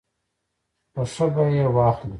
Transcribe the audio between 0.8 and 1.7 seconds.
په ښه بیه یې